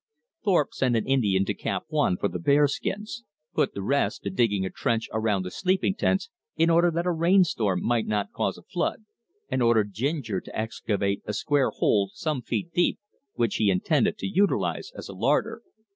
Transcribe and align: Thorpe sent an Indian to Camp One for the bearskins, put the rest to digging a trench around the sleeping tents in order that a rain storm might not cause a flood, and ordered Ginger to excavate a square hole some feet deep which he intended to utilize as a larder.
Thorpe 0.43 0.73
sent 0.73 0.95
an 0.95 1.05
Indian 1.05 1.45
to 1.45 1.53
Camp 1.53 1.83
One 1.89 2.17
for 2.17 2.27
the 2.27 2.39
bearskins, 2.39 3.23
put 3.53 3.75
the 3.75 3.83
rest 3.83 4.23
to 4.23 4.31
digging 4.31 4.65
a 4.65 4.71
trench 4.71 5.07
around 5.13 5.43
the 5.43 5.51
sleeping 5.51 5.93
tents 5.93 6.31
in 6.55 6.71
order 6.71 6.89
that 6.89 7.05
a 7.05 7.11
rain 7.11 7.43
storm 7.43 7.83
might 7.85 8.07
not 8.07 8.31
cause 8.33 8.57
a 8.57 8.63
flood, 8.63 9.05
and 9.47 9.61
ordered 9.61 9.93
Ginger 9.93 10.41
to 10.41 10.59
excavate 10.59 11.21
a 11.27 11.33
square 11.33 11.69
hole 11.69 12.09
some 12.15 12.41
feet 12.41 12.73
deep 12.73 12.97
which 13.35 13.57
he 13.57 13.69
intended 13.69 14.17
to 14.17 14.27
utilize 14.27 14.91
as 14.95 15.07
a 15.07 15.13
larder. 15.13 15.61